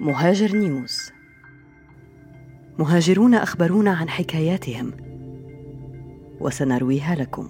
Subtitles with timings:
[0.00, 1.12] مهاجر نيوز.
[2.78, 4.90] مهاجرون أخبرونا عن حكاياتهم.
[6.40, 7.48] وسنرويها لكم.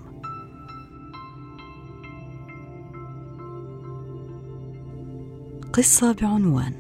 [5.73, 6.75] قصة بعنوان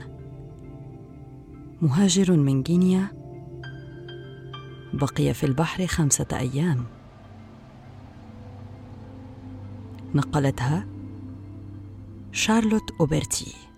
[1.82, 3.08] مهاجر من غينيا
[4.92, 6.84] بقي في البحر خمسة أيام.
[10.14, 10.86] نقلتها
[12.32, 13.71] شارلوت أوبرتي.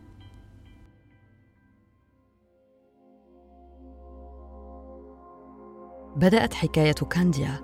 [6.17, 7.61] بدأت حكاية كانديا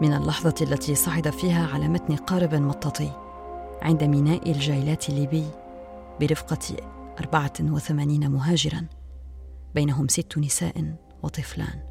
[0.00, 3.10] من اللحظة التي صعد فيها على متن قارب مطاطي
[3.82, 5.44] عند ميناء الجيلات الليبي
[6.20, 6.76] برفقة
[7.20, 8.86] 84 مهاجرا
[9.74, 11.82] بينهم ست نساء وطفلان.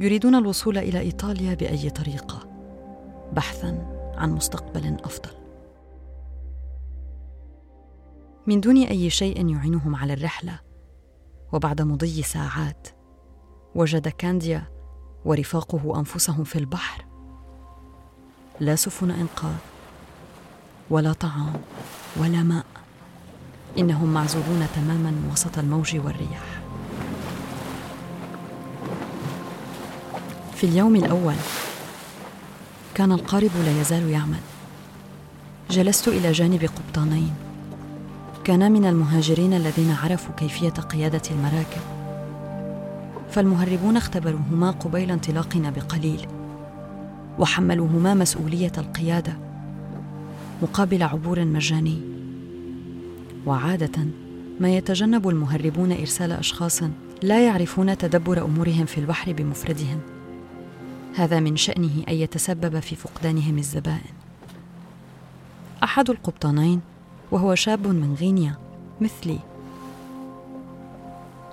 [0.00, 2.48] يريدون الوصول إلى إيطاليا بأي طريقة
[3.32, 3.86] بحثا
[4.16, 5.32] عن مستقبل أفضل.
[8.46, 10.60] من دون أي شيء يعينهم على الرحلة
[11.52, 12.88] وبعد مضي ساعات
[13.74, 14.64] وجد كانديا
[15.24, 17.04] ورفاقه أنفسهم في البحر.
[18.60, 19.56] لا سفن إنقاذ
[20.90, 21.52] ولا طعام
[22.16, 22.64] ولا ماء.
[23.78, 26.60] إنهم معزولون تماما وسط الموج والرياح.
[30.54, 31.34] في اليوم الأول
[32.94, 34.40] كان القارب لا يزال يعمل.
[35.70, 37.34] جلست إلى جانب قبطانين.
[38.44, 41.99] كانا من المهاجرين الذين عرفوا كيفية قيادة المراكب.
[43.30, 46.26] فالمهربون اختبروهما قبيل انطلاقنا بقليل
[47.38, 49.32] وحملوهما مسؤولية القيادة
[50.62, 52.00] مقابل عبور مجاني.
[53.46, 54.06] وعادة
[54.60, 56.82] ما يتجنب المهربون إرسال أشخاص
[57.22, 60.00] لا يعرفون تدبر أمورهم في البحر بمفردهم.
[61.14, 64.14] هذا من شأنه أن يتسبب في فقدانهم الزبائن.
[65.84, 66.80] أحد القبطانين
[67.30, 68.54] وهو شاب من غينيا
[69.00, 69.38] مثلي.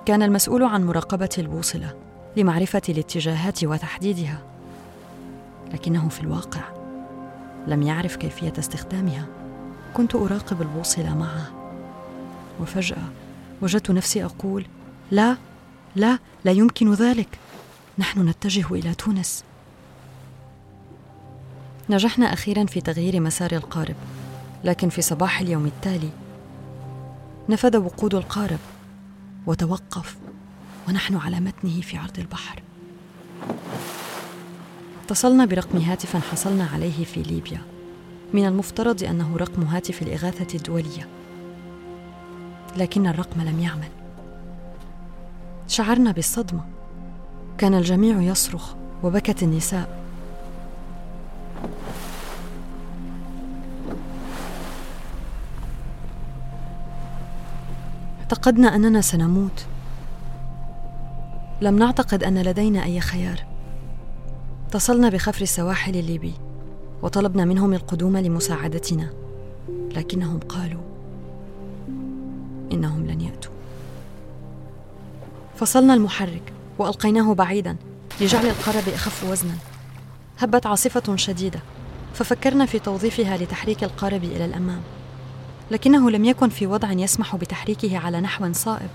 [0.07, 1.93] كان المسؤول عن مراقبة البوصلة
[2.37, 4.41] لمعرفة الاتجاهات وتحديدها.
[5.73, 6.61] لكنه في الواقع
[7.67, 9.25] لم يعرف كيفية استخدامها.
[9.93, 11.51] كنت أراقب البوصلة معه.
[12.61, 13.03] وفجأة
[13.61, 14.65] وجدت نفسي أقول
[15.11, 15.37] لا
[15.95, 17.39] لا لا يمكن ذلك.
[17.97, 19.43] نحن نتجه إلى تونس.
[21.89, 23.95] نجحنا أخيرا في تغيير مسار القارب
[24.63, 26.09] لكن في صباح اليوم التالي
[27.49, 28.59] نفذ وقود القارب.
[29.47, 30.17] وتوقف
[30.87, 32.61] ونحن على متنه في عرض البحر.
[35.05, 37.61] اتصلنا برقم هاتف حصلنا عليه في ليبيا.
[38.33, 41.07] من المفترض أنه رقم هاتف الإغاثة الدولية.
[42.77, 43.89] لكن الرقم لم يعمل.
[45.67, 46.65] شعرنا بالصدمة.
[47.57, 50.06] كان الجميع يصرخ وبكت النساء.
[58.27, 59.65] اعتقدنا أننا سنموت.
[61.61, 63.45] لم نعتقد أن لدينا أي خيار.
[64.67, 66.33] اتصلنا بخفر السواحل الليبي
[67.01, 69.09] وطلبنا منهم القدوم لمساعدتنا
[69.69, 70.81] لكنهم قالوا
[72.71, 73.51] إنهم لن يأتوا.
[75.55, 77.75] فصلنا المحرك وألقيناه بعيدا
[78.21, 79.55] لجعل القارب اخف وزنا.
[80.39, 81.59] هبت عاصفة شديدة
[82.13, 84.81] ففكرنا في توظيفها لتحريك القارب إلى الأمام.
[85.71, 88.89] لكنه لم يكن في وضع يسمح بتحريكه على نحو صائب.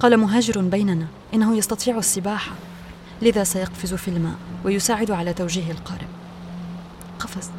[0.00, 2.52] قال مهاجر بيننا إنه يستطيع السباحة.
[3.22, 4.34] لذا سيقفز في الماء
[4.64, 6.08] ويساعد على توجيه القارب.
[7.20, 7.50] قفز.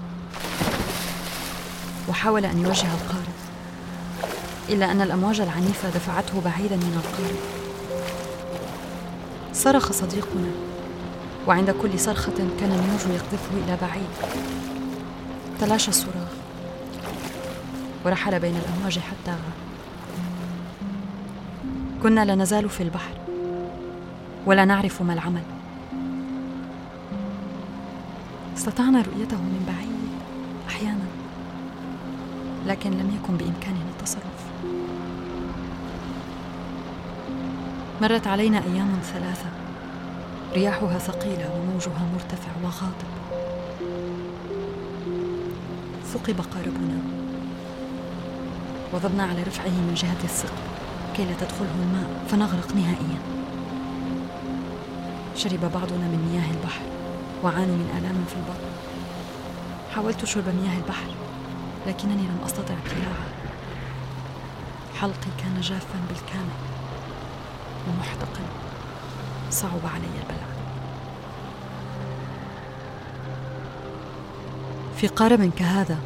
[2.09, 3.35] وحاول أن يوجه القارب.
[4.69, 7.39] إلا أن الأمواج العنيفة دفعته بعيدا من القارب.
[9.53, 10.51] صرخ صديقنا.
[11.47, 14.09] وعند كل صرخة كان الموج يقذفه إلى بعيد.
[15.59, 16.40] تلاشى الصراخ.
[18.05, 19.61] ورحل بين الأمواج حتى غاب
[22.03, 23.13] كنا لا نزال في البحر
[24.45, 25.43] ولا نعرف ما العمل.
[28.57, 30.11] استطعنا رؤيته من بعيد
[30.69, 31.05] أحيانا
[32.67, 34.41] لكن لم يكن بإمكاننا التصرف.
[38.01, 39.49] مرت علينا أيام ثلاثة
[40.53, 43.50] رياحها ثقيلة وموجها مرتفع وغاضب.
[46.13, 46.97] ثقب قاربنا
[48.93, 50.57] وضبنا على رفعه من جهة الثقب
[51.15, 53.19] كي لا تدخله الماء فنغرق نهائيا.
[55.35, 56.81] شرب بعضنا من مياه البحر
[57.43, 58.71] وعانوا من آلام في البطن.
[59.95, 61.11] حاولت شرب مياه البحر
[61.87, 63.29] لكنني لم أستطع ابتلاعها.
[64.99, 66.59] حلقي كان جافا بالكامل.
[67.87, 68.47] ومحتقن
[69.51, 70.50] صعب علي البلع
[75.01, 75.97] في قارب كهذا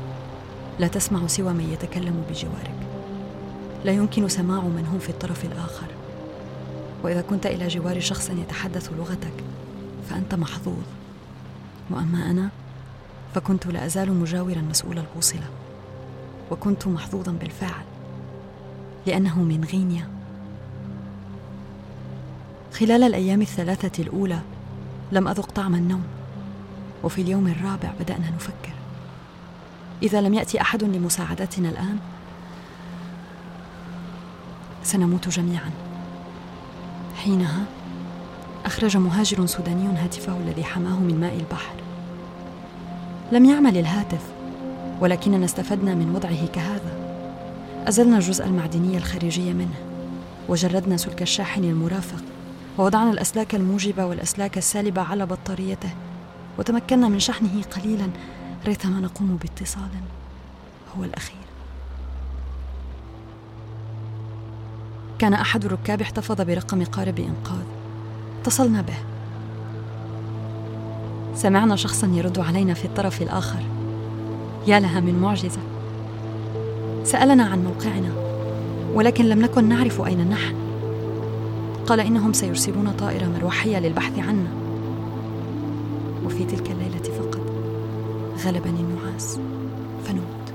[0.79, 2.75] لا تسمع سوى من يتكلم بجوارك.
[3.85, 5.87] لا يمكن سماع من هم في الطرف الآخر.
[7.03, 9.33] وإذا كنت إلى جوار شخص يتحدث لغتك
[10.09, 10.83] فأنت محظوظ.
[11.89, 12.49] وأما أنا
[13.33, 15.49] فكنت لا أزال مجاورا مسؤول البوصلة.
[16.51, 17.85] وكنت محظوظا بالفعل
[19.07, 20.07] لأنه من غينيا.
[22.73, 24.39] خلال الأيام الثلاثة الأولى
[25.11, 26.03] لم أذق طعم النوم.
[27.03, 28.74] وفي اليوم الرابع بدأنا نفكر.
[30.03, 31.97] إذا لم يأتي أحد لمساعدتنا الآن
[34.83, 35.71] سنموت جميعا.
[37.15, 37.63] حينها
[38.65, 41.75] أخرج مهاجر سوداني هاتفه الذي حماه من ماء البحر.
[43.31, 44.21] لم يعمل الهاتف
[45.01, 47.05] ولكننا استفدنا من وضعه كهذا.
[47.87, 49.75] أزلنا الجزء المعدني الخارجي منه
[50.49, 52.23] وجردنا سلك الشاحن المرافق
[52.77, 55.89] ووضعنا الأسلاك الموجبة والأسلاك السالبة على بطاريته
[56.57, 58.09] وتمكنا من شحنه قليلا.
[58.65, 59.89] ريثما نقوم باتصال
[60.97, 61.35] هو الأخير.
[65.19, 67.65] كان أحد الركاب احتفظ برقم قارب إنقاذ.
[68.41, 68.97] اتصلنا به.
[71.35, 73.59] سمعنا شخصا يرد علينا في الطرف الآخر.
[74.67, 75.61] يا لها من معجزة.
[77.03, 78.11] سألنا عن موقعنا
[78.93, 80.55] ولكن لم نكن نعرف أين نحن.
[81.87, 84.49] قال إنهم سيرسلون طائرة مروحية للبحث عنا.
[86.25, 87.24] وفي تلك الليلة فقط.
[88.35, 89.39] غلبني النعاس.
[90.03, 90.53] فنمت.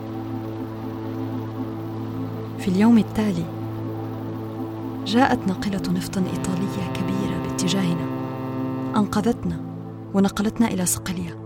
[2.58, 3.44] في اليوم التالي
[5.04, 8.06] جاءت ناقلة نفط إيطالية كبيرة باتجاهنا.
[8.96, 9.60] أنقذتنا
[10.14, 11.40] ونقلتنا إلى صقلية.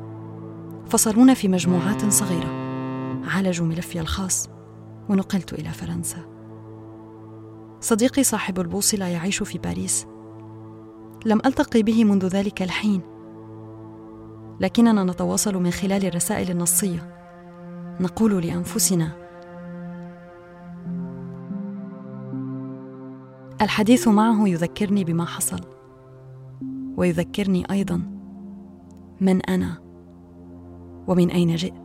[0.88, 2.48] فصلونا في مجموعات صغيرة.
[3.24, 4.48] عالجوا ملفي الخاص
[5.08, 6.18] ونقلت إلى فرنسا.
[7.80, 10.06] صديقي صاحب البوصلة يعيش في باريس.
[11.26, 13.00] لم ألتقي به منذ ذلك الحين.
[14.60, 17.14] لكننا نتواصل من خلال الرسائل النصية.
[18.00, 19.24] نقول لأنفسنا
[23.62, 25.60] الحديث معه يذكرني بما حصل
[26.96, 28.02] ويذكرني أيضا
[29.20, 29.78] من أنا
[31.06, 31.83] ومن أين جئت.